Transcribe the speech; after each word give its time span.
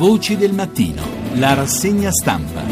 Voci 0.00 0.34
del 0.34 0.54
mattino, 0.54 1.06
la 1.34 1.52
rassegna 1.52 2.10
stampa. 2.10 2.62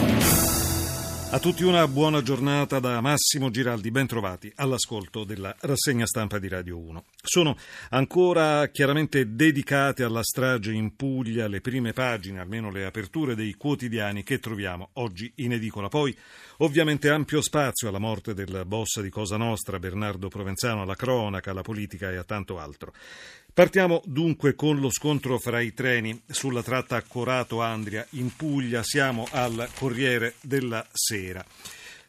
A 1.30 1.38
tutti 1.38 1.62
una 1.62 1.86
buona 1.86 2.22
giornata 2.22 2.78
da 2.78 3.02
Massimo 3.02 3.50
Giraldi, 3.50 3.90
bentrovati 3.90 4.50
all'ascolto 4.54 5.24
della 5.24 5.54
rassegna 5.60 6.06
stampa 6.06 6.38
di 6.38 6.48
Radio 6.48 6.78
1. 6.78 7.04
Sono 7.22 7.54
ancora 7.90 8.68
chiaramente 8.68 9.34
dedicate 9.34 10.04
alla 10.04 10.22
strage 10.22 10.72
in 10.72 10.96
Puglia 10.96 11.48
le 11.48 11.60
prime 11.60 11.92
pagine, 11.92 12.40
almeno 12.40 12.70
le 12.70 12.86
aperture 12.86 13.34
dei 13.34 13.52
quotidiani 13.58 14.22
che 14.22 14.38
troviamo 14.38 14.88
oggi 14.94 15.30
in 15.34 15.52
edicola. 15.52 15.88
Poi 15.88 16.16
ovviamente 16.58 17.10
ampio 17.10 17.40
spazio 17.42 17.88
alla 17.88 17.98
morte 17.98 18.34
del 18.34 18.62
boss 18.66 19.00
di 19.00 19.10
Cosa 19.10 19.36
Nostra, 19.36 19.78
Bernardo 19.78 20.28
Provenzano, 20.28 20.82
alla 20.82 20.94
cronaca, 20.96 21.50
alla 21.50 21.62
politica 21.62 22.10
e 22.10 22.16
a 22.16 22.24
tanto 22.24 22.58
altro. 22.58 22.92
Partiamo 23.52 24.02
dunque 24.04 24.54
con 24.54 24.78
lo 24.78 24.90
scontro 24.90 25.38
fra 25.38 25.60
i 25.60 25.74
treni 25.74 26.22
sulla 26.28 26.62
tratta 26.62 27.02
Corato-Andria 27.02 28.06
in 28.10 28.34
Puglia. 28.36 28.82
Siamo 28.84 29.26
al 29.32 29.68
Corriere 29.74 30.34
della 30.40 30.86
Sera. 30.92 31.44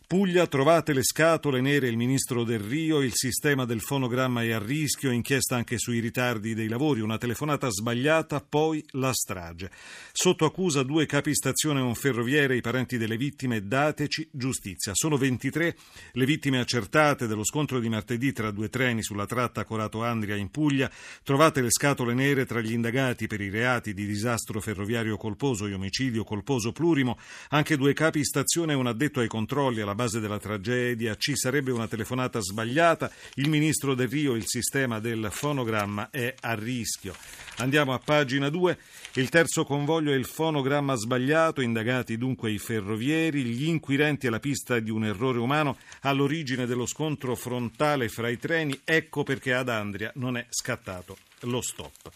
Puglia, 0.09 0.47
trovate 0.47 0.93
le 0.93 1.03
scatole 1.03 1.61
nere, 1.61 1.87
il 1.87 1.95
ministro 1.95 2.43
Del 2.43 2.61
Rio, 2.61 3.03
il 3.03 3.11
sistema 3.13 3.65
del 3.65 3.79
fonogramma 3.79 4.41
è 4.41 4.49
a 4.49 4.57
rischio, 4.57 5.11
inchiesta 5.11 5.55
anche 5.55 5.77
sui 5.77 5.99
ritardi 5.99 6.55
dei 6.55 6.67
lavori, 6.67 6.99
una 6.99 7.19
telefonata 7.19 7.69
sbagliata, 7.69 8.41
poi 8.41 8.83
la 8.93 9.13
strage. 9.13 9.69
Sotto 10.11 10.45
accusa 10.45 10.81
due 10.81 11.05
capi 11.05 11.35
stazione 11.35 11.79
e 11.79 11.83
un 11.83 11.93
ferroviere, 11.93 12.55
i 12.55 12.61
parenti 12.61 12.97
delle 12.97 13.17
vittime, 13.17 13.67
dateci 13.67 14.27
giustizia. 14.31 14.95
Sono 14.95 15.15
23 15.15 15.75
le 16.13 16.25
vittime 16.25 16.59
accertate 16.59 17.27
dello 17.27 17.43
scontro 17.43 17.79
di 17.79 17.87
martedì 17.87 18.31
tra 18.31 18.49
due 18.49 18.69
treni 18.69 19.03
sulla 19.03 19.27
tratta 19.27 19.63
Corato-Andria 19.63 20.35
in 20.37 20.49
Puglia. 20.49 20.89
Trovate 21.21 21.61
le 21.61 21.69
scatole 21.69 22.15
nere 22.15 22.47
tra 22.47 22.61
gli 22.61 22.71
indagati 22.71 23.27
per 23.27 23.41
i 23.41 23.51
reati 23.51 23.93
di 23.93 24.07
disastro 24.07 24.59
ferroviario 24.59 25.17
colposo 25.17 25.67
e 25.67 25.73
omicidio 25.75 26.23
colposo 26.23 26.71
plurimo, 26.71 27.15
anche 27.49 27.77
due 27.77 27.93
capi 27.93 28.23
stazione 28.25 28.73
e 28.73 28.75
un 28.75 28.88
addetto 28.88 29.19
ai 29.19 29.27
controlli 29.27 29.81
alla 29.81 29.97
base 30.00 30.22
della 30.22 30.39
tragedia, 30.39 31.17
ci 31.17 31.36
sarebbe 31.36 31.72
una 31.72 31.89
telefonata 31.89 32.39
sbagliata, 32.39 33.11
il 33.33 33.50
ministro 33.50 33.95
Del 33.95 34.08
Rio, 34.08 34.36
il 34.36 34.47
sistema 34.47 35.02
del 35.02 35.28
fonogramma 35.30 36.09
è 36.09 36.33
a 36.39 36.53
rischio. 36.53 37.14
Andiamo 37.58 37.94
a 37.94 38.00
pagina 38.00 38.47
2, 38.47 38.78
il 39.16 39.28
terzo 39.28 39.66
convoglio 39.66 40.14
è 40.14 40.16
il 40.16 40.25
fonogramma 40.25 40.95
sbagliato, 40.95 41.59
indagati 41.59 42.17
dunque 42.17 42.50
i 42.50 42.59
ferrovieri, 42.59 43.44
gli 43.44 43.67
inquirenti 43.67 44.28
alla 44.28 44.39
pista 44.39 44.80
di 44.80 44.89
un 44.89 45.03
errore 45.03 45.39
umano 45.39 45.75
all'origine 46.03 46.66
dello 46.66 46.86
scontro 46.86 47.36
frontale 47.36 48.08
fra 48.08 48.30
i 48.30 48.38
treni, 48.38 48.80
ecco 48.86 49.23
perché 49.23 49.53
ad 49.53 49.67
Andria 49.67 50.13
non 50.16 50.38
è 50.38 50.45
scattato 50.50 51.17
lo 51.41 51.59
stop. 51.59 52.09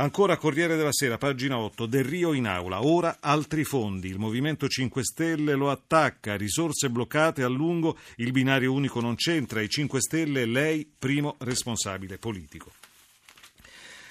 Ancora 0.00 0.36
Corriere 0.36 0.76
della 0.76 0.92
Sera, 0.92 1.18
pagina 1.18 1.58
8, 1.58 1.86
Del 1.86 2.04
Rio 2.04 2.32
in 2.32 2.46
aula, 2.46 2.84
ora 2.84 3.16
altri 3.18 3.64
fondi, 3.64 4.06
il 4.06 4.20
Movimento 4.20 4.68
5 4.68 5.02
Stelle 5.02 5.56
lo 5.56 5.72
attacca, 5.72 6.36
risorse 6.36 6.88
bloccate 6.88 7.42
a 7.42 7.48
lungo, 7.48 7.98
il 8.18 8.30
binario 8.30 8.72
unico 8.72 9.00
non 9.00 9.16
c'entra, 9.16 9.60
i 9.60 9.68
5 9.68 10.00
Stelle 10.00 10.46
lei 10.46 10.88
primo 10.96 11.34
responsabile 11.38 12.16
politico. 12.16 12.70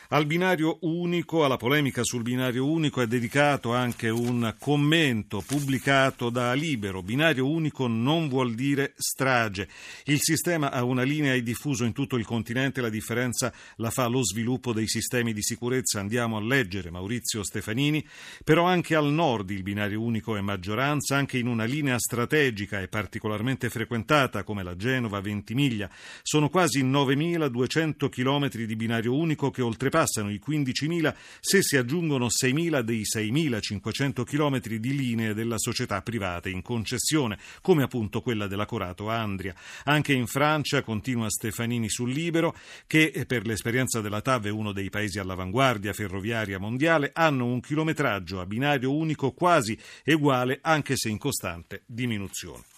Al 0.09 0.25
binario 0.25 0.77
unico, 0.83 1.43
alla 1.43 1.57
polemica 1.57 2.01
sul 2.01 2.21
binario 2.21 2.65
unico 2.65 3.01
è 3.01 3.07
dedicato 3.07 3.73
anche 3.73 4.07
un 4.07 4.55
commento 4.57 5.43
pubblicato 5.45 6.29
da 6.29 6.53
Libero. 6.53 7.03
Binario 7.03 7.45
unico 7.45 7.87
non 7.87 8.29
vuol 8.29 8.55
dire 8.55 8.93
strage. 8.95 9.67
Il 10.05 10.19
sistema 10.21 10.71
ha 10.71 10.81
una 10.85 11.03
linea 11.03 11.33
e 11.33 11.43
diffuso 11.43 11.83
in 11.83 11.91
tutto 11.91 12.15
il 12.15 12.23
continente, 12.23 12.79
la 12.79 12.87
differenza 12.87 13.51
la 13.75 13.89
fa 13.89 14.07
lo 14.07 14.23
sviluppo 14.23 14.71
dei 14.71 14.87
sistemi 14.87 15.33
di 15.33 15.41
sicurezza. 15.41 15.99
Andiamo 15.99 16.37
a 16.37 16.41
leggere 16.41 16.89
Maurizio 16.89 17.43
Stefanini, 17.43 18.01
però 18.45 18.63
anche 18.63 18.95
al 18.95 19.11
nord 19.11 19.49
il 19.49 19.61
binario 19.61 20.01
unico 20.01 20.37
è 20.37 20.41
maggioranza, 20.41 21.17
anche 21.17 21.37
in 21.37 21.47
una 21.47 21.65
linea 21.65 21.99
strategica 21.99 22.79
e 22.79 22.87
particolarmente 22.87 23.69
frequentata 23.69 24.43
come 24.43 24.63
la 24.63 24.77
Genova-Ventimiglia. 24.77 25.89
Sono 26.21 26.47
quasi 26.47 26.81
9.200 26.81 28.07
chilometri 28.07 28.65
di 28.65 28.77
binario 28.77 29.13
unico 29.13 29.51
che 29.51 29.61
oltrepassano 29.61 29.95
oltrepassano 29.97 30.31
i 30.31 30.41
15.000 30.45 31.15
se 31.39 31.63
si 31.63 31.77
aggiungono 31.77 32.27
6.000 32.27 32.79
dei 32.81 33.01
6.500 33.01 34.23
km 34.23 34.59
di 34.77 34.95
linee 34.95 35.33
della 35.33 35.57
società 35.57 36.01
privata 36.01 36.49
in 36.49 36.61
concessione, 36.61 37.37
come 37.61 37.83
appunto 37.83 38.21
quella 38.21 38.47
della 38.47 38.65
Corato 38.65 39.09
Andria. 39.09 39.55
Anche 39.85 40.13
in 40.13 40.27
Francia, 40.27 40.81
continua 40.81 41.29
Stefanini 41.29 41.89
sul 41.89 42.11
Libero, 42.11 42.55
che 42.85 43.25
per 43.27 43.45
l'esperienza 43.45 44.01
della 44.01 44.21
TAV 44.21 44.45
è 44.47 44.51
uno 44.51 44.71
dei 44.71 44.89
paesi 44.89 45.19
all'avanguardia 45.19 45.93
ferroviaria 45.93 46.59
mondiale, 46.59 47.11
hanno 47.13 47.45
un 47.45 47.59
chilometraggio 47.59 48.39
a 48.39 48.45
binario 48.45 48.93
unico 48.93 49.31
quasi 49.31 49.77
uguale 50.05 50.59
anche 50.61 50.95
se 50.95 51.09
in 51.09 51.17
costante 51.17 51.83
diminuzione. 51.85 52.76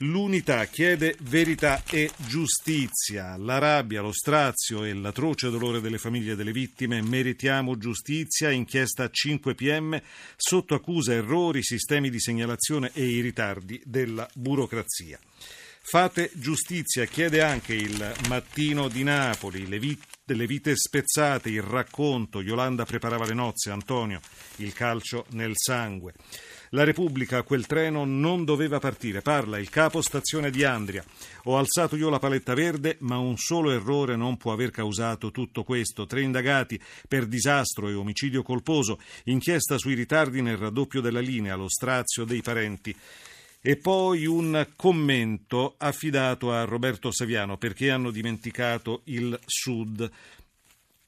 L'unità 0.00 0.66
chiede 0.66 1.16
verità 1.22 1.82
e 1.88 2.10
giustizia. 2.16 3.34
La 3.38 3.56
rabbia, 3.56 4.02
lo 4.02 4.12
strazio 4.12 4.84
e 4.84 4.92
l'atroce 4.92 5.48
dolore 5.48 5.80
delle 5.80 5.96
famiglie 5.96 6.36
delle 6.36 6.52
vittime. 6.52 7.00
Meritiamo 7.00 7.78
giustizia. 7.78 8.50
Inchiesta 8.50 9.08
5 9.08 9.54
PM 9.54 9.98
sotto 10.36 10.74
accusa 10.74 11.14
errori, 11.14 11.62
sistemi 11.62 12.10
di 12.10 12.20
segnalazione 12.20 12.90
e 12.92 13.06
i 13.06 13.20
ritardi 13.22 13.80
della 13.86 14.28
burocrazia. 14.34 15.18
Fate 15.80 16.30
giustizia, 16.34 17.06
chiede 17.06 17.40
anche 17.40 17.72
il 17.72 18.14
mattino 18.28 18.88
di 18.88 19.02
Napoli, 19.02 19.66
le, 19.66 19.78
vit- 19.78 20.04
le 20.24 20.46
vite 20.46 20.76
spezzate, 20.76 21.48
il 21.48 21.62
racconto, 21.62 22.42
Yolanda 22.42 22.84
preparava 22.84 23.24
le 23.24 23.34
nozze, 23.34 23.70
Antonio, 23.70 24.20
il 24.56 24.74
calcio 24.74 25.24
nel 25.30 25.52
sangue. 25.54 26.12
La 26.70 26.82
Repubblica, 26.82 27.42
quel 27.42 27.66
treno 27.66 28.04
non 28.04 28.44
doveva 28.44 28.78
partire. 28.78 29.22
Parla 29.22 29.58
il 29.58 29.70
capo 29.70 30.00
stazione 30.00 30.50
di 30.50 30.64
Andria. 30.64 31.04
Ho 31.44 31.58
alzato 31.58 31.94
io 31.94 32.10
la 32.10 32.18
paletta 32.18 32.54
verde, 32.54 32.96
ma 33.00 33.18
un 33.18 33.36
solo 33.36 33.70
errore 33.70 34.16
non 34.16 34.36
può 34.36 34.52
aver 34.52 34.70
causato 34.70 35.30
tutto 35.30 35.62
questo. 35.62 36.06
Tre 36.06 36.22
indagati 36.22 36.80
per 37.06 37.26
disastro 37.26 37.88
e 37.88 37.94
omicidio 37.94 38.42
colposo, 38.42 38.98
inchiesta 39.24 39.78
sui 39.78 39.94
ritardi 39.94 40.42
nel 40.42 40.56
raddoppio 40.56 41.00
della 41.00 41.20
linea, 41.20 41.54
lo 41.54 41.68
strazio 41.68 42.24
dei 42.24 42.42
parenti. 42.42 42.94
E 43.60 43.76
poi 43.76 44.26
un 44.26 44.68
commento 44.76 45.74
affidato 45.78 46.52
a 46.52 46.64
Roberto 46.64 47.10
Saviano 47.10 47.56
perché 47.56 47.90
hanno 47.90 48.10
dimenticato 48.10 49.02
il 49.04 49.38
Sud. 49.44 50.10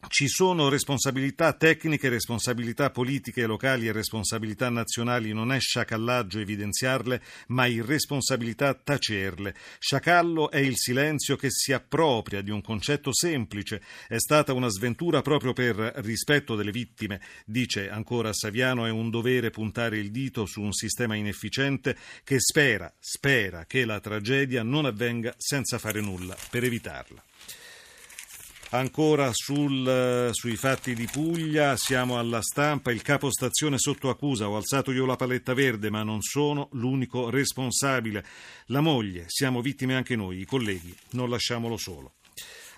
Ci 0.06 0.28
sono 0.28 0.68
responsabilità 0.68 1.52
tecniche, 1.54 2.08
responsabilità 2.08 2.90
politiche 2.90 3.44
locali 3.46 3.88
e 3.88 3.92
responsabilità 3.92 4.70
nazionali, 4.70 5.32
non 5.32 5.52
è 5.52 5.58
sciacallaggio 5.58 6.38
evidenziarle, 6.38 7.20
ma 7.48 7.66
irresponsabilità 7.66 8.74
tacerle. 8.74 9.56
Sciacallo 9.80 10.50
è 10.50 10.58
il 10.58 10.76
silenzio 10.76 11.34
che 11.34 11.50
si 11.50 11.72
appropria 11.72 12.42
di 12.42 12.52
un 12.52 12.62
concetto 12.62 13.12
semplice. 13.12 13.82
È 14.06 14.18
stata 14.18 14.52
una 14.52 14.68
sventura 14.68 15.20
proprio 15.20 15.52
per 15.52 15.74
rispetto 15.96 16.54
delle 16.54 16.70
vittime. 16.70 17.20
Dice 17.44 17.90
ancora 17.90 18.32
Saviano, 18.32 18.86
è 18.86 18.90
un 18.90 19.10
dovere 19.10 19.50
puntare 19.50 19.98
il 19.98 20.12
dito 20.12 20.46
su 20.46 20.62
un 20.62 20.72
sistema 20.72 21.16
inefficiente 21.16 21.96
che 22.22 22.38
spera, 22.38 22.90
spera 23.00 23.66
che 23.66 23.84
la 23.84 23.98
tragedia 23.98 24.62
non 24.62 24.86
avvenga 24.86 25.34
senza 25.36 25.78
fare 25.78 26.00
nulla 26.00 26.36
per 26.50 26.62
evitarla. 26.62 27.22
Ancora 28.70 29.30
sul, 29.32 29.88
eh, 29.88 30.28
sui 30.32 30.56
fatti 30.56 30.94
di 30.94 31.08
Puglia, 31.10 31.74
siamo 31.78 32.18
alla 32.18 32.42
stampa, 32.42 32.92
il 32.92 33.00
capo 33.00 33.30
stazione 33.30 33.78
sotto 33.78 34.10
accusa, 34.10 34.46
ho 34.46 34.56
alzato 34.56 34.92
io 34.92 35.06
la 35.06 35.16
paletta 35.16 35.54
verde 35.54 35.88
ma 35.88 36.02
non 36.02 36.20
sono 36.20 36.68
l'unico 36.72 37.30
responsabile. 37.30 38.22
La 38.66 38.82
moglie, 38.82 39.24
siamo 39.28 39.62
vittime 39.62 39.94
anche 39.94 40.16
noi, 40.16 40.40
i 40.40 40.44
colleghi, 40.44 40.94
non 41.12 41.30
lasciamolo 41.30 41.78
solo. 41.78 42.12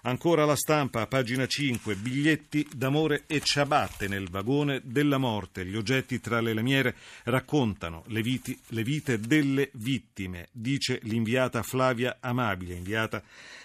Ancora 0.03 0.47
la 0.47 0.57
stampa, 0.57 1.07
pagina 1.07 1.47
5, 1.47 1.95
biglietti 1.97 2.67
d'amore 2.73 3.25
e 3.27 3.41
ciabatte 3.41 4.09
nel 4.09 4.31
vagone 4.31 4.81
della 4.85 5.19
morte. 5.19 5.67
Gli 5.67 5.77
oggetti 5.77 6.21
tra 6.21 6.41
le 6.41 6.55
lamiere 6.55 6.95
raccontano 7.25 8.05
le, 8.07 8.23
viti, 8.23 8.59
le 8.69 8.83
vite 8.83 9.21
delle 9.21 9.71
vittime, 9.75 10.49
dice 10.53 11.01
l'inviata 11.03 11.63
Flavia 11.63 12.17
Amabile, 12.21 12.77
inviata 12.77 13.23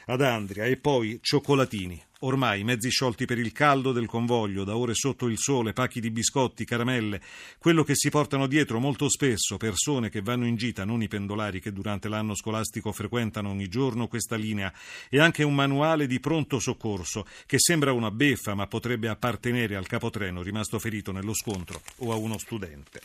ad 0.07 0.21
Andria. 0.21 0.65
E 0.65 0.75
poi 0.75 1.19
cioccolatini, 1.21 2.03
Ormai 2.19 2.63
mezzi 2.63 2.89
sciolti 2.89 3.25
per 3.25 3.37
il 3.37 3.51
caldo 3.51 3.91
del 3.91 4.05
convoglio, 4.05 4.63
da 4.63 4.77
ore 4.77 4.93
sotto 4.93 5.27
il 5.27 5.37
sole, 5.37 5.73
pacchi 5.73 5.99
di 5.99 6.11
biscotti, 6.11 6.63
caramelle, 6.63 7.21
quello 7.57 7.83
che 7.83 7.93
si 7.93 8.09
portano 8.09 8.47
dietro 8.47 8.79
molto 8.79 9.09
spesso 9.09 9.57
persone 9.57 10.09
che 10.09 10.21
vanno 10.21 10.47
in 10.47 10.55
gita, 10.55 10.85
non 10.85 11.01
i 11.01 11.09
pendolari 11.09 11.59
che 11.59 11.73
durante 11.73 12.07
l'anno 12.07 12.33
scolastico 12.33 12.93
frequentano 12.93 13.49
ogni 13.49 13.67
giorno 13.67 14.07
questa 14.07 14.37
linea, 14.37 14.71
e 15.09 15.19
anche 15.19 15.43
un 15.43 15.53
manuale 15.53 16.07
di 16.07 16.21
pronto 16.21 16.59
soccorso 16.59 17.27
che 17.45 17.59
sembra 17.59 17.91
una 17.91 18.11
beffa 18.11 18.55
ma 18.55 18.65
potrebbe 18.65 19.09
appartenere 19.09 19.75
al 19.75 19.85
capotreno 19.85 20.41
rimasto 20.41 20.79
ferito 20.79 21.11
nello 21.11 21.33
scontro 21.33 21.81
o 21.97 22.13
a 22.13 22.15
uno 22.15 22.37
studente. 22.37 23.01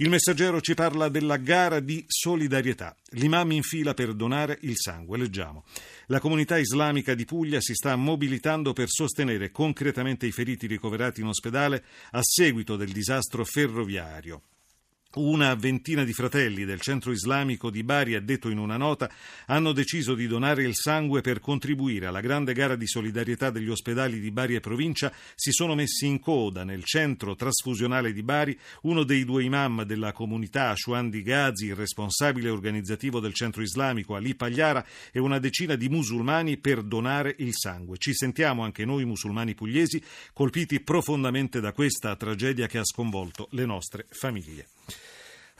Il 0.00 0.08
messaggero 0.08 0.62
ci 0.62 0.72
parla 0.72 1.10
della 1.10 1.36
gara 1.36 1.78
di 1.78 2.02
solidarietà. 2.06 2.96
L'imam 3.10 3.50
in 3.50 3.62
fila 3.62 3.92
per 3.92 4.14
donare 4.14 4.56
il 4.62 4.72
sangue. 4.76 5.18
Leggiamo. 5.18 5.64
La 6.06 6.20
comunità 6.20 6.56
islamica 6.56 7.14
di 7.14 7.26
Puglia 7.26 7.60
si 7.60 7.74
sta 7.74 7.94
mobilitando 7.96 8.72
per 8.72 8.88
sostenere 8.88 9.50
concretamente 9.50 10.24
i 10.24 10.32
feriti 10.32 10.66
ricoverati 10.66 11.20
in 11.20 11.26
ospedale 11.26 11.84
a 12.12 12.20
seguito 12.22 12.76
del 12.76 12.92
disastro 12.92 13.44
ferroviario. 13.44 14.44
Una 15.12 15.56
ventina 15.56 16.04
di 16.04 16.12
fratelli 16.12 16.64
del 16.64 16.80
centro 16.80 17.10
islamico 17.10 17.68
di 17.68 17.82
Bari, 17.82 18.14
ha 18.14 18.20
detto 18.20 18.48
in 18.48 18.58
una 18.58 18.76
nota, 18.76 19.10
hanno 19.46 19.72
deciso 19.72 20.14
di 20.14 20.28
donare 20.28 20.62
il 20.62 20.76
sangue 20.76 21.20
per 21.20 21.40
contribuire 21.40 22.06
alla 22.06 22.20
grande 22.20 22.52
gara 22.52 22.76
di 22.76 22.86
solidarietà 22.86 23.50
degli 23.50 23.68
ospedali 23.68 24.20
di 24.20 24.30
Bari 24.30 24.54
e 24.54 24.60
provincia. 24.60 25.12
Si 25.34 25.50
sono 25.50 25.74
messi 25.74 26.06
in 26.06 26.20
coda 26.20 26.62
nel 26.62 26.84
centro 26.84 27.34
trasfusionale 27.34 28.12
di 28.12 28.22
Bari 28.22 28.56
uno 28.82 29.02
dei 29.02 29.24
due 29.24 29.42
imam 29.42 29.82
della 29.82 30.12
comunità, 30.12 30.76
Shuandi 30.76 31.22
Ghazi, 31.22 31.66
il 31.66 31.74
responsabile 31.74 32.48
organizzativo 32.48 33.18
del 33.18 33.34
centro 33.34 33.62
islamico, 33.62 34.14
Ali 34.14 34.36
Pagliara, 34.36 34.86
e 35.10 35.18
una 35.18 35.40
decina 35.40 35.74
di 35.74 35.88
musulmani 35.88 36.56
per 36.56 36.84
donare 36.84 37.34
il 37.38 37.50
sangue. 37.52 37.98
Ci 37.98 38.14
sentiamo 38.14 38.62
anche 38.62 38.84
noi 38.84 39.04
musulmani 39.04 39.56
pugliesi 39.56 40.00
colpiti 40.32 40.78
profondamente 40.78 41.58
da 41.58 41.72
questa 41.72 42.14
tragedia 42.14 42.68
che 42.68 42.78
ha 42.78 42.84
sconvolto 42.84 43.48
le 43.50 43.66
nostre 43.66 44.06
famiglie. 44.08 44.68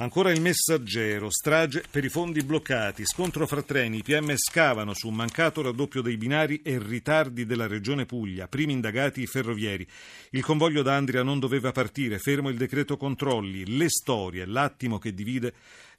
Ancora 0.01 0.31
il 0.31 0.41
messaggero, 0.41 1.29
strage 1.31 1.85
per 1.91 2.07
i 2.07 2.09
fondi 2.09 2.43
bloccati, 2.43 3.05
scontro 3.05 3.47
fra 3.47 3.61
treni, 3.61 3.99
i 3.99 4.03
PM 4.03 4.35
scavano 4.35 4.95
su 4.95 5.09
un 5.09 5.15
mancato 5.15 5.61
raddoppio 5.61 6.01
dei 6.01 6.17
binari 6.17 6.63
e 6.63 6.79
ritardi 6.79 7.45
della 7.45 7.67
regione 7.67 8.07
Puglia, 8.07 8.49
primi 8.49 8.73
indagati 8.73 9.21
i 9.21 9.27
ferrovieri. 9.27 9.87
Il 10.31 10.43
convoglio 10.43 10.81
d'Andria 10.81 11.23
non 11.23 11.39
doveva 11.39 11.71
partire, 11.71 12.19
fermo 12.19 12.49
il 12.49 12.57
decreto 12.57 12.97
controlli, 12.97 13.77
le 13.77 13.91
storie, 13.91 14.47
l'attimo 14.47 14.97
che 14.97 15.13
divide 15.13 15.53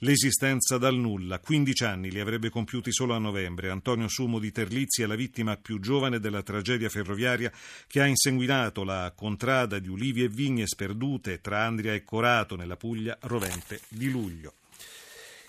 l'esistenza 0.04 0.78
dal 0.78 0.96
nulla. 0.96 1.40
15 1.40 1.84
anni 1.84 2.12
li 2.12 2.20
avrebbe 2.20 2.50
compiuti 2.50 2.92
solo 2.92 3.14
a 3.14 3.20
novembre. 3.20 3.70
Antonio 3.70 4.08
Sumo 4.08 4.40
di 4.40 4.52
Terlizzi 4.52 5.02
è 5.02 5.06
la 5.06 5.16
vittima 5.16 5.58
più 5.58 5.80
giovane 5.80 6.20
della 6.20 6.44
tragedia 6.44 6.90
ferroviaria 6.90 7.52
che 7.88 8.02
ha 8.02 8.06
insanguinato 8.06 8.84
la 8.84 9.12
contrada 9.16 9.80
di 9.80 9.90
ulivi 9.90 10.24
e 10.24 10.30
vigne 10.30 10.68
sperdute 10.68 11.42
tra 11.42 11.66
Andria 11.66 11.94
e 11.94 12.04
Corato 12.04 12.56
nella 12.56 12.78
Puglia 12.78 13.18
rovente 13.22 13.82
di 13.90 14.10
luglio. 14.10 14.54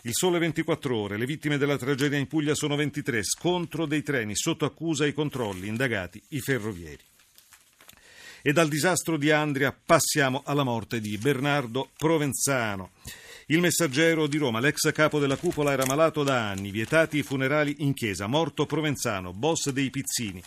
Il 0.04 0.14
sole 0.14 0.40
24 0.40 0.96
ore, 0.96 1.16
le 1.16 1.26
vittime 1.26 1.58
della 1.58 1.78
tragedia 1.78 2.18
in 2.18 2.26
Puglia 2.26 2.56
sono 2.56 2.74
23, 2.74 3.22
scontro 3.22 3.86
dei 3.86 4.02
treni, 4.02 4.34
sotto 4.34 4.64
accusa 4.64 5.06
i 5.06 5.14
controlli, 5.14 5.68
indagati 5.68 6.20
i 6.30 6.40
ferrovieri. 6.40 7.04
E 8.42 8.52
dal 8.52 8.68
disastro 8.68 9.16
di 9.16 9.30
Andria 9.30 9.72
passiamo 9.72 10.42
alla 10.44 10.64
morte 10.64 11.00
di 11.00 11.16
Bernardo 11.18 11.90
Provenzano. 11.96 12.90
Il 13.46 13.60
messaggero 13.60 14.26
di 14.26 14.38
Roma, 14.38 14.60
l'ex 14.60 14.92
capo 14.92 15.18
della 15.18 15.36
cupola, 15.36 15.72
era 15.72 15.84
malato 15.84 16.22
da 16.22 16.48
anni, 16.50 16.70
vietati 16.70 17.18
i 17.18 17.22
funerali 17.22 17.76
in 17.78 17.92
chiesa, 17.92 18.26
morto 18.26 18.66
Provenzano, 18.66 19.32
boss 19.32 19.70
dei 19.70 19.90
Pizzini. 19.90 20.42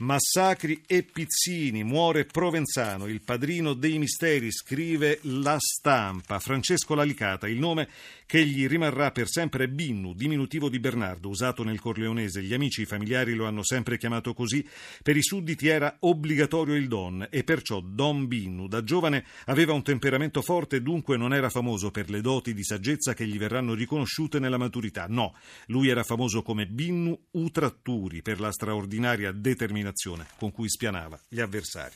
Massacri 0.00 0.80
e 0.86 1.02
Pizzini, 1.02 1.82
muore 1.82 2.24
Provenzano, 2.24 3.08
il 3.08 3.20
padrino 3.20 3.74
dei 3.74 3.98
misteri, 3.98 4.52
scrive 4.52 5.18
La 5.22 5.56
Stampa. 5.58 6.38
Francesco 6.38 6.94
Lalicata, 6.94 7.48
il 7.48 7.58
nome 7.58 7.88
che 8.24 8.46
gli 8.46 8.68
rimarrà 8.68 9.10
per 9.10 9.26
sempre 9.26 9.64
è 9.64 9.68
Binnu, 9.68 10.14
diminutivo 10.14 10.68
di 10.68 10.78
Bernardo, 10.78 11.30
usato 11.30 11.64
nel 11.64 11.80
Corleonese. 11.80 12.42
Gli 12.42 12.54
amici 12.54 12.80
e 12.80 12.82
i 12.84 12.86
familiari 12.86 13.34
lo 13.34 13.46
hanno 13.46 13.64
sempre 13.64 13.98
chiamato 13.98 14.34
così. 14.34 14.64
Per 15.02 15.16
i 15.16 15.22
sudditi 15.22 15.66
era 15.66 15.96
obbligatorio 15.98 16.76
il 16.76 16.86
Don 16.86 17.26
e 17.28 17.42
perciò 17.42 17.80
Don 17.80 18.28
Binnu. 18.28 18.68
Da 18.68 18.84
giovane 18.84 19.24
aveva 19.46 19.72
un 19.72 19.82
temperamento 19.82 20.42
forte 20.42 20.80
dunque 20.80 21.16
non 21.16 21.34
era 21.34 21.50
famoso 21.50 21.90
per 21.90 22.08
le 22.08 22.20
doti 22.20 22.54
di 22.54 22.62
saggezza 22.62 23.14
che 23.14 23.26
gli 23.26 23.38
verranno 23.38 23.74
riconosciute 23.74 24.38
nella 24.38 24.58
maturità. 24.58 25.06
No, 25.08 25.34
lui 25.66 25.88
era 25.88 26.04
famoso 26.04 26.42
come 26.42 26.68
Binnu 26.68 27.18
Utratturi 27.32 28.22
per 28.22 28.38
la 28.38 28.52
straordinaria 28.52 29.32
determinazione 29.32 29.86
determinazione 29.88 30.26
con 30.36 30.52
cui 30.52 30.68
spianava 30.68 31.18
gli 31.28 31.40
avversari. 31.40 31.94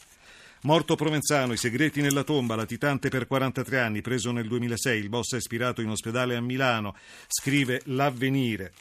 Morto 0.63 0.95
Provenzano, 0.95 1.53
i 1.53 1.57
segreti 1.57 2.01
nella 2.01 2.23
tomba, 2.23 2.55
latitante 2.55 3.09
per 3.09 3.27
43 3.27 3.81
anni, 3.81 4.01
preso 4.01 4.31
nel 4.31 4.47
2006, 4.47 4.99
il 4.99 5.09
boss 5.09 5.35
è 5.35 5.39
ispirato 5.39 5.81
in 5.81 5.89
ospedale 5.89 6.37
a 6.37 6.41
Milano, 6.41 6.95
scrive 7.27 7.83
L'Avvenire. 7.87 8.73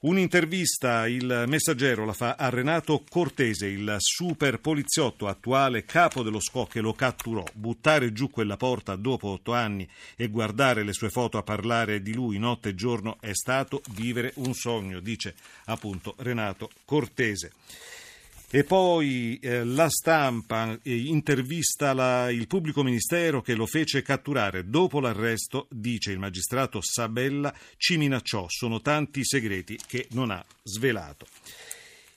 Un'intervista 0.00 1.06
il 1.06 1.44
messaggero 1.46 2.06
la 2.06 2.14
fa 2.14 2.34
a 2.36 2.48
Renato 2.48 3.04
Cortese, 3.06 3.66
il 3.66 3.96
super 3.98 4.58
poliziotto 4.58 5.28
attuale 5.28 5.84
capo 5.84 6.22
dello 6.22 6.40
SCO 6.40 6.64
che 6.64 6.80
lo 6.80 6.94
catturò. 6.94 7.44
Buttare 7.52 8.10
giù 8.14 8.30
quella 8.30 8.56
porta 8.56 8.96
dopo 8.96 9.28
otto 9.28 9.52
anni 9.52 9.86
e 10.16 10.28
guardare 10.28 10.84
le 10.84 10.94
sue 10.94 11.10
foto 11.10 11.36
a 11.36 11.42
parlare 11.42 12.00
di 12.00 12.14
lui 12.14 12.38
notte 12.38 12.70
e 12.70 12.74
giorno 12.74 13.18
è 13.20 13.34
stato 13.34 13.82
vivere 13.90 14.32
un 14.36 14.54
sogno, 14.54 15.00
dice 15.00 15.34
appunto 15.66 16.14
Renato 16.16 16.70
Cortese. 16.86 17.52
E 18.52 18.64
poi 18.64 19.38
eh, 19.40 19.62
la 19.62 19.88
stampa 19.88 20.76
eh, 20.82 20.92
intervista 20.92 21.92
la, 21.92 22.30
il 22.30 22.48
pubblico 22.48 22.82
ministero 22.82 23.42
che 23.42 23.54
lo 23.54 23.64
fece 23.64 24.02
catturare. 24.02 24.68
Dopo 24.68 24.98
l'arresto, 24.98 25.68
dice 25.70 26.10
il 26.10 26.18
magistrato 26.18 26.80
Sabella, 26.82 27.54
ci 27.76 27.96
minacciò. 27.96 28.46
Sono 28.48 28.80
tanti 28.80 29.24
segreti 29.24 29.78
che 29.86 30.08
non 30.10 30.32
ha 30.32 30.44
svelato. 30.64 31.26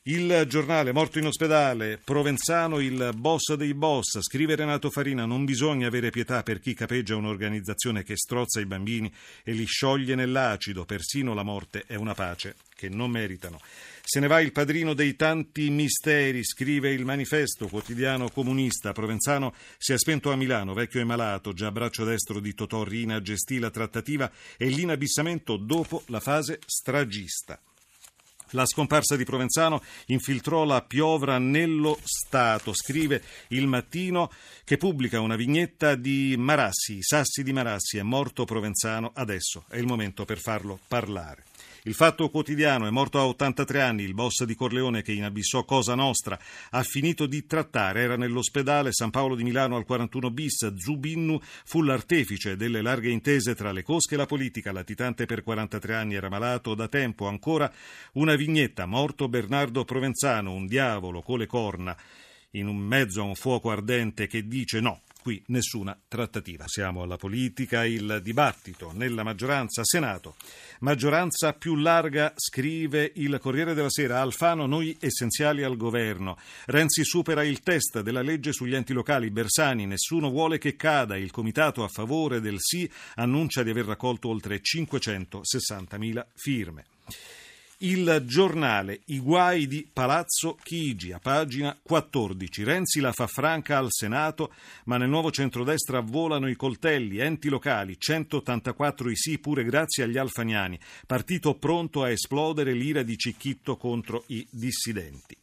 Il 0.05 0.43
giornale 0.49 0.91
morto 0.91 1.17
in 1.19 1.27
ospedale, 1.27 1.97
Provenzano 1.97 2.79
il 2.79 3.11
boss 3.15 3.53
dei 3.53 3.73
boss, 3.73 4.19
scrive 4.19 4.53
Renato 4.53 4.89
Farina, 4.89 5.23
non 5.23 5.45
bisogna 5.45 5.87
avere 5.87 6.09
pietà 6.09 6.43
per 6.43 6.59
chi 6.59 6.73
capeggia 6.73 7.15
un'organizzazione 7.15 8.03
che 8.03 8.17
strozza 8.17 8.59
i 8.59 8.65
bambini 8.65 9.09
e 9.45 9.53
li 9.53 9.63
scioglie 9.63 10.15
nell'acido, 10.15 10.83
persino 10.83 11.33
la 11.33 11.43
morte 11.43 11.85
è 11.87 11.95
una 11.95 12.13
pace 12.13 12.55
che 12.75 12.89
non 12.89 13.11
meritano. 13.11 13.61
Se 14.03 14.19
ne 14.19 14.27
va 14.27 14.41
il 14.41 14.51
padrino 14.51 14.93
dei 14.93 15.15
tanti 15.15 15.69
misteri, 15.69 16.43
scrive 16.43 16.91
il 16.91 17.05
manifesto 17.05 17.69
quotidiano 17.69 18.29
comunista. 18.29 18.91
Provenzano 18.91 19.53
si 19.77 19.93
è 19.93 19.97
spento 19.97 20.33
a 20.33 20.35
Milano, 20.35 20.73
vecchio 20.73 20.99
e 20.99 21.05
malato, 21.05 21.53
già 21.53 21.71
braccio 21.71 22.03
destro 22.03 22.41
di 22.41 22.53
Totò 22.53 22.83
Rina 22.83 23.21
gestì 23.21 23.57
la 23.57 23.69
trattativa 23.69 24.29
e 24.57 24.67
l'inabissamento 24.67 25.55
dopo 25.55 26.03
la 26.07 26.19
fase 26.19 26.59
stragista. 26.65 27.57
La 28.53 28.65
scomparsa 28.65 29.15
di 29.15 29.23
Provenzano 29.23 29.81
infiltrò 30.07 30.63
la 30.63 30.81
piovra 30.81 31.39
nello 31.39 31.97
Stato, 32.03 32.73
scrive 32.73 33.21
il 33.49 33.65
mattino 33.65 34.31
che 34.63 34.77
pubblica 34.77 35.19
una 35.19 35.35
vignetta 35.35 35.95
di 35.95 36.35
Marassi, 36.37 37.01
sassi 37.01 37.43
di 37.43 37.51
Marassi, 37.51 37.97
è 37.97 38.03
morto 38.03 38.45
Provenzano, 38.45 39.11
adesso 39.15 39.65
è 39.69 39.77
il 39.77 39.87
momento 39.87 40.23
per 40.25 40.39
farlo 40.39 40.79
parlare. 40.87 41.52
Il 41.85 41.95
fatto 41.95 42.29
quotidiano 42.29 42.87
è 42.87 42.91
morto 42.91 43.19
a 43.19 43.25
83 43.25 43.81
anni, 43.81 44.03
il 44.03 44.13
boss 44.13 44.45
di 44.45 44.55
Corleone 44.55 45.01
che 45.01 45.11
inabissò 45.11 45.65
Cosa 45.65 45.95
Nostra. 45.95 46.39
Ha 46.69 46.81
finito 46.81 47.25
di 47.25 47.45
trattare, 47.45 48.03
era 48.03 48.15
nell'ospedale 48.15 48.93
San 48.93 49.09
Paolo 49.09 49.35
di 49.35 49.43
Milano 49.43 49.75
al 49.75 49.83
41 49.83 50.31
bis, 50.31 50.75
Zubinnu 50.75 51.37
fu 51.65 51.81
l'artefice 51.81 52.55
delle 52.55 52.81
larghe 52.81 53.09
intese 53.09 53.53
tra 53.53 53.73
le 53.73 53.83
cosche 53.83 54.13
e 54.13 54.17
la 54.17 54.25
politica, 54.25 54.71
latitante 54.71 55.25
per 55.25 55.43
43 55.43 55.93
anni 55.93 56.15
era 56.15 56.29
malato 56.29 56.73
da 56.73 56.87
tempo, 56.87 57.27
ancora 57.27 57.69
una 58.13 58.35
vignetta, 58.35 58.85
morto 58.85 59.27
Bernardo 59.27 59.83
Provenzano, 59.83 60.53
un 60.53 60.67
diavolo 60.67 61.21
con 61.21 61.39
le 61.39 61.47
corna 61.47 61.97
in 62.51 62.67
un 62.67 62.77
mezzo 62.77 63.19
a 63.19 63.25
un 63.25 63.35
fuoco 63.35 63.71
ardente 63.71 64.27
che 64.27 64.47
dice 64.47 64.79
no, 64.79 65.01
qui 65.23 65.41
nessuna 65.47 65.97
trattativa. 66.09 66.65
Siamo 66.67 67.01
alla 67.01 67.15
politica, 67.15 67.85
il 67.85 68.19
dibattito 68.21 68.91
nella 68.93 69.23
maggioranza 69.23 69.81
Senato. 69.85 70.35
Maggioranza 70.79 71.53
più 71.53 71.77
larga, 71.77 72.33
scrive 72.35 73.09
il 73.15 73.39
Corriere 73.39 73.73
della 73.73 73.89
Sera, 73.89 74.19
Alfano 74.19 74.65
noi 74.65 74.97
essenziali 74.99 75.63
al 75.63 75.77
governo. 75.77 76.37
Renzi 76.65 77.05
supera 77.05 77.41
il 77.41 77.61
test 77.61 78.01
della 78.01 78.21
legge 78.21 78.51
sugli 78.51 78.75
enti 78.75 78.91
locali, 78.91 79.31
Bersani 79.31 79.85
nessuno 79.85 80.29
vuole 80.29 80.57
che 80.57 80.75
cada, 80.75 81.15
il 81.15 81.31
comitato 81.31 81.85
a 81.85 81.87
favore 81.87 82.41
del 82.41 82.57
sì 82.59 82.89
annuncia 83.15 83.63
di 83.63 83.69
aver 83.69 83.85
raccolto 83.85 84.27
oltre 84.27 84.59
560.000 84.59 86.25
firme. 86.35 86.83
Il 87.79 88.23
giornale 88.25 89.01
I 89.05 89.19
guai 89.19 89.67
di 89.67 89.87
Palazzo 89.91 90.57
Chigi, 90.63 91.11
a 91.11 91.19
pagina 91.19 91.77
14. 91.81 92.63
Renzi 92.63 92.99
la 92.99 93.11
fa 93.11 93.27
franca 93.27 93.77
al 93.77 93.87
Senato, 93.89 94.53
ma 94.85 94.97
nel 94.97 95.09
nuovo 95.09 95.31
centrodestra 95.31 95.99
volano 95.99 96.47
i 96.47 96.55
coltelli, 96.55 97.17
enti 97.17 97.49
locali, 97.49 97.99
184 97.99 99.09
i 99.09 99.15
sì 99.15 99.39
pure 99.39 99.63
grazie 99.63 100.03
agli 100.03 100.17
alfaniani, 100.17 100.79
partito 101.05 101.55
pronto 101.55 102.03
a 102.03 102.09
esplodere 102.09 102.73
l'ira 102.73 103.03
di 103.03 103.17
Cicchitto 103.17 103.75
contro 103.75 104.23
i 104.27 104.47
dissidenti. 104.49 105.42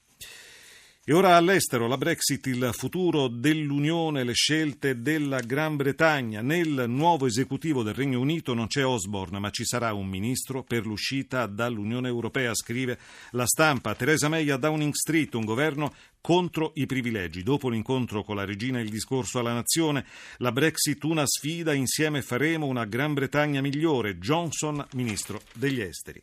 E 1.11 1.13
ora 1.13 1.35
all'estero 1.35 1.89
la 1.89 1.97
Brexit, 1.97 2.47
il 2.47 2.71
futuro 2.73 3.27
dell'Unione, 3.27 4.23
le 4.23 4.33
scelte 4.33 5.03
della 5.03 5.41
Gran 5.41 5.75
Bretagna. 5.75 6.41
Nel 6.41 6.85
nuovo 6.87 7.27
esecutivo 7.27 7.83
del 7.83 7.95
Regno 7.95 8.21
Unito 8.21 8.55
non 8.55 8.69
c'è 8.69 8.87
Osborne, 8.87 9.41
ma 9.41 9.51
ci 9.51 9.65
sarà 9.65 9.93
un 9.93 10.07
ministro 10.07 10.63
per 10.63 10.87
l'uscita 10.87 11.47
dall'Unione 11.47 12.07
Europea, 12.07 12.55
scrive 12.55 12.97
la 13.33 13.45
stampa. 13.45 13.97
Theresa 13.97 14.29
May 14.29 14.49
a 14.51 14.57
Downing 14.57 14.93
Street, 14.93 15.35
un 15.35 15.45
governo 15.45 15.93
contro 16.21 16.71
i 16.77 16.87
privilegi. 16.87 17.43
Dopo 17.43 17.71
l'incontro 17.71 18.23
con 18.23 18.37
la 18.37 18.45
regina 18.45 18.79
e 18.79 18.83
il 18.83 18.91
discorso 18.91 19.41
alla 19.41 19.53
nazione, 19.53 20.07
la 20.37 20.53
Brexit 20.53 21.03
una 21.03 21.27
sfida, 21.27 21.73
insieme 21.73 22.23
faremo 22.23 22.67
una 22.67 22.85
Gran 22.85 23.15
Bretagna 23.15 23.61
migliore. 23.61 24.21
Johnson, 24.21 24.87
ministro 24.93 25.41
degli 25.55 25.81
esteri. 25.81 26.23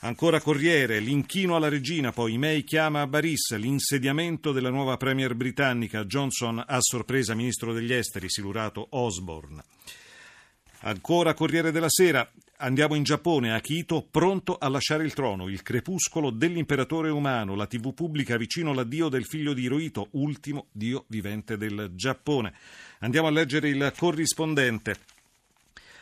Ancora 0.00 0.40
Corriere, 0.40 1.00
l'inchino 1.00 1.56
alla 1.56 1.70
regina, 1.70 2.12
poi 2.12 2.36
May 2.36 2.64
chiama 2.64 3.00
a 3.00 3.06
Baris, 3.06 3.56
l'insediamento 3.56 4.52
della 4.52 4.68
nuova 4.68 4.98
premier 4.98 5.34
britannica, 5.34 6.04
Johnson 6.04 6.62
a 6.64 6.78
sorpresa 6.80 7.34
ministro 7.34 7.72
degli 7.72 7.92
esteri, 7.92 8.28
silurato 8.28 8.86
Osborne. 8.90 9.62
Ancora 10.80 11.32
Corriere 11.32 11.72
della 11.72 11.88
Sera, 11.88 12.30
andiamo 12.58 12.94
in 12.94 13.04
Giappone, 13.04 13.54
Akito 13.54 14.06
pronto 14.08 14.58
a 14.58 14.68
lasciare 14.68 15.04
il 15.04 15.14
trono, 15.14 15.48
il 15.48 15.62
crepuscolo 15.62 16.30
dell'imperatore 16.30 17.08
umano, 17.08 17.54
la 17.54 17.66
tv 17.66 17.94
pubblica 17.94 18.36
vicino 18.36 18.72
all'addio 18.72 19.08
del 19.08 19.24
figlio 19.24 19.54
di 19.54 19.62
Hirohito, 19.62 20.08
ultimo 20.12 20.66
dio 20.72 21.06
vivente 21.08 21.56
del 21.56 21.92
Giappone. 21.94 22.52
Andiamo 22.98 23.28
a 23.28 23.30
leggere 23.30 23.70
il 23.70 23.92
corrispondente. 23.96 25.15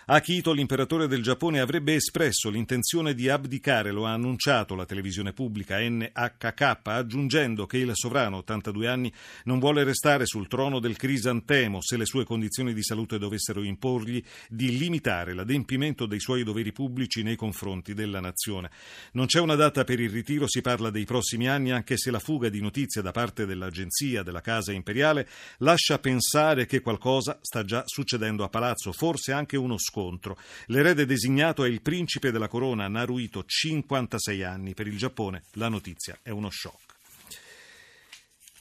Akito, 0.07 0.53
l'imperatore 0.53 1.09
del 1.09 1.23
Giappone, 1.23 1.61
avrebbe 1.61 1.95
espresso 1.95 2.51
l'intenzione 2.51 3.15
di 3.15 3.31
abdicare, 3.31 3.91
lo 3.91 4.05
ha 4.05 4.13
annunciato 4.13 4.75
la 4.75 4.85
televisione 4.85 5.33
pubblica 5.33 5.79
NHK, 5.81 6.81
aggiungendo 6.83 7.65
che 7.65 7.79
il 7.79 7.91
sovrano, 7.95 8.37
82 8.39 8.87
anni, 8.87 9.11
non 9.45 9.59
vuole 9.59 9.83
restare 9.83 10.27
sul 10.27 10.47
trono 10.47 10.79
del 10.79 10.99
crisantemo 10.99 11.81
se 11.81 11.97
le 11.97 12.05
sue 12.05 12.25
condizioni 12.25 12.75
di 12.75 12.83
salute 12.83 13.19
dovessero 13.19 13.63
imporgli 13.63 14.23
di 14.51 14.77
limitare 14.77 15.33
l'adempimento 15.33 16.05
dei 16.05 16.21
suoi 16.21 16.45
doveri 16.45 16.73
pubblici 16.73 17.23
nei 17.23 17.37
confronti 17.37 17.95
della 17.95 18.21
nazione. 18.21 18.69
Non 19.13 19.25
c'è 19.25 19.41
una 19.41 19.55
data 19.55 19.85
per 19.85 20.01
il 20.01 20.11
ritiro, 20.11 20.47
si 20.47 20.61
parla 20.61 20.91
dei 20.91 21.07
prossimi 21.07 21.49
anni, 21.49 21.71
anche 21.71 21.97
se 21.97 22.11
la 22.11 22.19
fuga 22.19 22.51
di 22.51 22.61
notizie 22.61 23.01
da 23.01 23.11
parte 23.11 23.47
dell'agenzia 23.47 24.23
della 24.23 24.43
Casa 24.43 24.71
Imperiale 24.71 25.27
lascia 25.59 25.99
pensare 25.99 26.67
che 26.67 26.81
qualcosa 26.81 27.39
sta 27.41 27.65
già 27.65 27.85
succedendo 27.87 28.45
a 28.45 28.51
palazzo, 28.51 28.93
forse 28.93 29.33
anche 29.33 29.57
uno 29.57 29.79
scontro 29.79 29.93
scontro. 29.95 30.37
L'erede 30.67 31.07
designato 31.07 31.63
è 31.63 31.69
il 31.69 31.81
principe 31.81 32.33
della 32.33 32.49
corona 32.49 32.89
Naruhito, 32.89 33.45
56 33.47 34.43
anni. 34.43 34.75
Per 34.75 34.89
il 34.89 34.99
Giappone 34.99 35.45
la 35.53 35.69
notizia 35.69 36.19
è 36.21 36.31
uno 36.31 36.51
shock. 36.51 36.94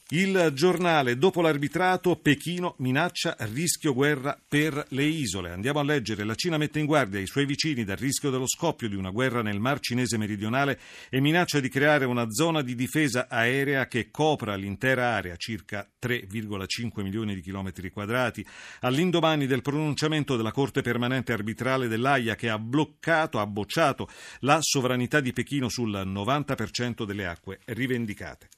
Il 0.09 0.51
giornale, 0.53 1.17
dopo 1.17 1.41
l'arbitrato, 1.41 2.17
Pechino 2.17 2.75
minaccia 2.79 3.37
rischio 3.39 3.93
guerra 3.93 4.37
per 4.47 4.85
le 4.89 5.05
isole. 5.05 5.49
Andiamo 5.49 5.79
a 5.79 5.83
leggere. 5.83 6.25
La 6.25 6.35
Cina 6.35 6.57
mette 6.57 6.79
in 6.79 6.85
guardia 6.85 7.21
i 7.21 7.25
suoi 7.25 7.45
vicini 7.45 7.85
dal 7.85 7.95
rischio 7.95 8.29
dello 8.29 8.45
scoppio 8.45 8.89
di 8.89 8.95
una 8.95 9.11
guerra 9.11 9.41
nel 9.41 9.61
Mar 9.61 9.79
Cinese 9.79 10.17
meridionale 10.17 10.77
e 11.09 11.21
minaccia 11.21 11.61
di 11.61 11.69
creare 11.69 12.03
una 12.03 12.29
zona 12.29 12.61
di 12.61 12.75
difesa 12.75 13.27
aerea 13.29 13.87
che 13.87 14.11
copra 14.11 14.55
l'intera 14.55 15.15
area, 15.15 15.37
circa 15.37 15.89
3,5 15.99 17.01
milioni 17.01 17.33
di 17.33 17.41
chilometri 17.41 17.89
quadrati. 17.89 18.45
All'indomani 18.81 19.47
del 19.47 19.61
pronunciamento 19.61 20.35
della 20.35 20.51
Corte 20.51 20.81
permanente 20.81 21.31
arbitrale 21.31 21.87
dell'AIA 21.87 22.35
che 22.35 22.49
ha 22.49 22.59
bloccato, 22.59 23.39
ha 23.39 23.47
bocciato 23.47 24.09
la 24.41 24.59
sovranità 24.61 25.21
di 25.21 25.31
Pechino 25.31 25.69
sul 25.69 25.91
90% 25.91 27.05
delle 27.05 27.25
acque 27.25 27.59
rivendicate. 27.65 28.49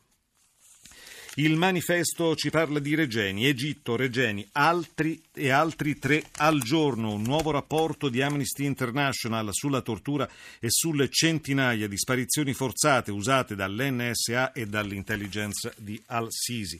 Il 1.38 1.58
manifesto 1.58 2.34
ci 2.34 2.50
parla 2.50 2.80
di 2.80 2.96
Regeni, 2.96 3.46
Egitto, 3.46 3.98
Regeni, 3.98 4.48
altri 4.54 5.22
e 5.34 5.50
altri 5.50 6.00
tre 6.00 6.24
al 6.38 6.62
giorno. 6.62 7.12
Un 7.12 7.24
nuovo 7.24 7.52
rapporto 7.52 8.08
di 8.08 8.22
Amnesty 8.22 8.64
International 8.64 9.50
sulla 9.52 9.82
tortura 9.82 10.30
e 10.62 10.68
sulle 10.70 11.10
centinaia 11.10 11.90
di 11.90 11.98
sparizioni 11.98 12.54
forzate 12.54 13.12
usate 13.12 13.54
dall'NSA 13.54 14.54
e 14.54 14.66
dall'intelligence 14.66 15.74
di 15.76 16.02
Al-Sisi. 16.06 16.80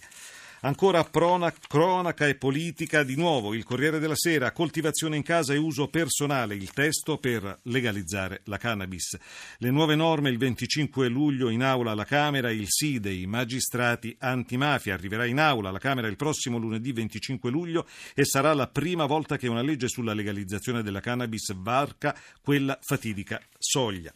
Ancora 0.66 1.04
prona, 1.04 1.54
cronaca 1.68 2.26
e 2.26 2.34
politica, 2.34 3.04
di 3.04 3.16
nuovo 3.16 3.54
il 3.54 3.64
Corriere 3.64 4.00
della 4.00 4.16
Sera, 4.16 4.52
coltivazione 4.52 5.16
in 5.16 5.22
casa 5.22 5.54
e 5.54 5.58
uso 5.58 5.90
personale, 5.90 6.56
il 6.56 6.72
testo 6.72 7.20
per 7.20 7.60
legalizzare 7.66 8.42
la 8.46 8.58
cannabis. 8.58 9.16
Le 9.60 9.70
nuove 9.70 9.94
norme 9.94 10.32
il 10.32 10.40
25 10.40 11.08
luglio 11.08 11.50
in 11.50 11.62
aula 11.62 11.92
alla 11.92 12.04
Camera, 12.04 12.50
il 12.50 12.66
sì 12.68 13.00
dei 13.00 13.28
magistrati 13.28 14.16
antimafia 14.18 14.96
arriverà 14.96 15.26
in 15.26 15.38
aula 15.38 15.70
alla 15.70 15.78
Camera 15.78 16.08
il 16.08 16.16
prossimo 16.16 16.58
lunedì 16.58 16.92
25 16.94 17.52
luglio 17.52 17.86
e 18.16 18.26
sarà 18.26 18.52
la 18.56 18.66
prima 18.66 19.06
volta 19.06 19.38
che 19.38 19.48
una 19.48 19.62
legge 19.62 19.88
sulla 19.88 20.16
legalizzazione 20.16 20.82
della 20.82 21.00
cannabis 21.00 21.54
varca 21.54 22.18
quella 22.42 22.76
fatidica 22.82 23.40
soglia. 23.60 24.12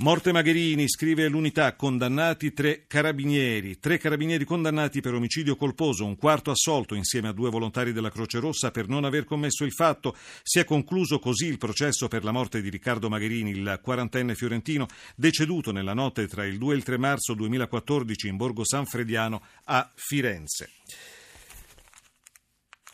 Morte 0.00 0.30
Magherini, 0.30 0.90
scrive 0.90 1.26
l'unità, 1.26 1.74
condannati 1.74 2.52
tre 2.52 2.84
carabinieri, 2.86 3.78
tre 3.78 3.96
carabinieri 3.96 4.44
condannati 4.44 5.00
per 5.00 5.14
omicidio 5.14 5.56
colposo, 5.56 6.04
un 6.04 6.16
quarto 6.16 6.50
assolto 6.50 6.94
insieme 6.94 7.28
a 7.28 7.32
due 7.32 7.48
volontari 7.48 7.94
della 7.94 8.10
Croce 8.10 8.38
Rossa 8.38 8.70
per 8.70 8.88
non 8.88 9.06
aver 9.06 9.24
commesso 9.24 9.64
il 9.64 9.72
fatto. 9.72 10.14
Si 10.42 10.58
è 10.58 10.66
concluso 10.66 11.18
così 11.18 11.46
il 11.46 11.56
processo 11.56 12.08
per 12.08 12.24
la 12.24 12.30
morte 12.30 12.60
di 12.60 12.68
Riccardo 12.68 13.08
Magherini, 13.08 13.52
il 13.52 13.80
quarantenne 13.82 14.34
fiorentino, 14.34 14.86
deceduto 15.14 15.72
nella 15.72 15.94
notte 15.94 16.28
tra 16.28 16.44
il 16.44 16.58
2 16.58 16.74
e 16.74 16.76
il 16.76 16.84
3 16.84 16.98
marzo 16.98 17.32
2014 17.32 18.28
in 18.28 18.36
Borgo 18.36 18.66
San 18.66 18.84
Frediano 18.84 19.40
a 19.64 19.90
Firenze. 19.94 20.72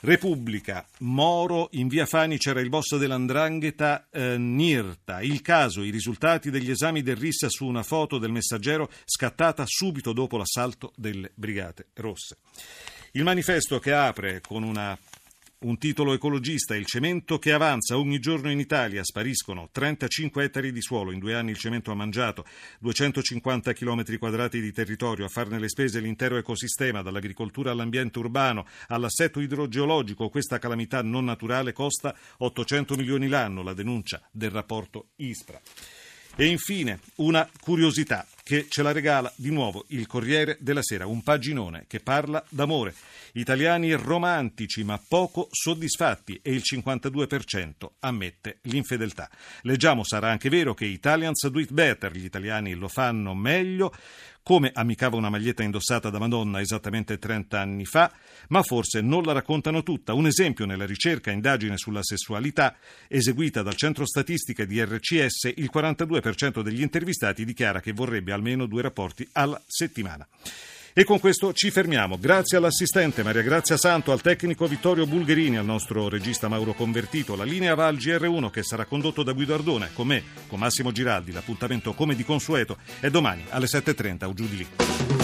Repubblica, 0.05 0.85
Moro, 0.99 1.69
in 1.75 1.87
via 1.87 2.07
Fani 2.07 2.37
c'era 2.37 2.61
il 2.61 2.69
boss 2.69 2.97
dell'andrangheta 2.97 4.09
eh, 4.11 4.37
Nirta. 4.37 5.23
Il 5.23 5.43
caso, 5.43 5.85
i 5.85 5.91
risultati 5.91 6.51
degli 6.51 6.73
esami 6.73 7.03
del 7.03 7.15
RIS 7.15 7.47
su 7.47 7.67
una 7.67 7.85
foto 7.85 8.19
del 8.19 8.33
messaggero 8.33 8.91
scattata 9.05 9.63
subito 9.65 10.13
dopo 10.13 10.37
l'assalto 10.37 10.93
delle 10.97 11.31
Brigate 11.37 11.87
Rosse. 11.95 12.39
Il 13.13 13.23
manifesto 13.23 13.79
che 13.79 13.93
apre 13.93 14.41
con 14.41 14.65
una 14.65 14.99
un 15.63 15.79
titolo 15.79 16.13
ecologista, 16.13 16.75
il 16.75 16.87
cemento 16.87 17.39
che 17.39 17.53
avanza 17.53 17.99
ogni 17.99 18.19
giorno 18.19 18.51
in 18.51 18.59
Italia, 18.59 19.05
spariscono 19.05 19.69
35 19.71 20.45
ettari 20.45 20.73
di 20.73 20.83
suolo, 20.83 21.13
in 21.13 21.19
due 21.19 21.35
anni 21.35 21.51
il 21.51 21.59
cemento 21.59 21.91
ha 21.91 21.95
mangiato 21.95 22.45
250 22.81 23.73
km 23.73 24.19
quadrati 24.19 24.61
di 24.61 24.73
territorio, 24.73 25.25
a 25.25 25.29
farne 25.29 25.59
le 25.59 25.69
spese 25.69 26.01
l'intero 26.01 26.37
ecosistema, 26.37 27.03
dall'agricoltura 27.03 27.71
all'ambiente 27.71 28.19
urbano, 28.19 28.67
all'assetto 28.89 29.41
idrogeologico, 29.41 30.29
questa 30.29 30.59
calamità 30.59 31.03
non 31.03 31.25
naturale 31.25 31.73
costa 31.73 32.17
800 32.39 32.97
milioni 32.97 33.29
l'anno, 33.29 33.63
la 33.63 33.75
denuncia 33.75 34.21
del 34.31 34.51
rapporto 34.51 35.11
ISPRA. 35.17 35.61
E 36.35 36.47
infine 36.47 37.01
una 37.17 37.49
curiosità 37.61 38.27
che 38.43 38.67
ce 38.69 38.83
la 38.83 38.93
regala 38.93 39.33
di 39.37 39.51
nuovo 39.51 39.85
il 39.89 40.07
Corriere 40.07 40.57
della 40.61 40.83
Sera, 40.83 41.07
un 41.07 41.23
paginone 41.23 41.85
che 41.87 42.01
parla 42.01 42.45
d'amore. 42.49 42.95
Italiani 43.35 43.93
romantici 43.95 44.85
ma 44.85 45.01
poco 45.07 45.49
soddisfatti 45.51 46.41
e 46.43 46.53
il 46.53 46.63
52% 46.65 47.71
ammette 48.01 48.59
l'infedeltà. 48.63 49.31
Leggiamo, 49.63 50.05
sarà 50.05 50.31
anche 50.31 50.49
vero 50.49 50.75
che 50.75 50.85
Italians 50.85 51.47
do 51.47 51.61
it 51.61 51.73
better, 51.73 52.13
gli 52.13 52.25
italiani 52.25 52.75
lo 52.75 52.89
fanno 52.89 53.35
meglio, 53.35 53.95
come 54.43 54.71
amicava 54.73 55.17
una 55.17 55.31
maglietta 55.31 55.63
indossata 55.63 56.11
da 56.11 56.19
Madonna 56.19 56.61
esattamente 56.61 57.19
30 57.19 57.61
anni 57.61 57.85
fa, 57.85 58.13
ma 58.49 58.63
forse 58.63 59.01
non 59.01 59.23
la 59.23 59.33
raccontano 59.33 59.83
tutta. 59.83 60.15
Un 60.15 60.27
esempio 60.27 60.67
nella 60.67 60.87
ricerca 60.87 61.31
indagine 61.31 61.77
sulla 61.77 62.03
sessualità 62.03 62.77
eseguita 63.09 63.63
dal 63.63 63.77
centro 63.77 64.07
statistica 64.07 64.65
di 64.65 64.83
RCS, 64.83 65.53
il 65.57 65.71
42% 65.73 66.61
degli 66.63 66.83
intervistati 66.83 67.45
dichiara 67.45 67.81
che 67.81 67.93
vorrebbe 67.93 68.33
almeno 68.33 68.67
due 68.67 68.83
rapporti 68.83 69.29
alla 69.33 69.61
settimana. 69.67 70.27
E 70.95 71.05
con 71.05 71.19
questo 71.21 71.55
ci 71.55 71.71
fermiamo. 71.71 72.19
Grazie 72.19 72.59
all'assistente 72.59 73.23
Maria 73.23 73.41
Grazia 73.41 73.79
Santo, 73.79 74.13
al 74.13 74.21
tecnico 74.21 74.67
Vittorio 74.67 75.07
Bulgherini, 75.07 75.57
al 75.57 75.65
nostro 75.65 76.11
regista 76.11 76.49
Mauro 76.49 76.75
Convertito. 76.75 77.35
La 77.35 77.45
linea 77.45 77.75
va 77.75 77.87
al 77.87 77.97
GR1 77.97 78.51
che 78.51 78.63
sarà 78.63 78.85
condotto 78.85 79.23
da 79.23 79.33
Guido 79.33 79.55
Ardone. 79.55 79.89
Con 79.95 80.09
me, 80.09 80.23
con 80.49 80.59
Massimo 80.59 80.93
Giraldi. 80.93 81.33
L'appuntamento, 81.33 81.95
come 81.95 82.15
di 82.15 82.25
consueto, 82.25 82.77
è 83.01 83.09
domani 83.09 83.43
alle 83.49 83.67
7.30 83.67 84.25
o 84.27 84.35
giù 84.35 84.47
di 84.47 84.57
lì. 84.59 85.22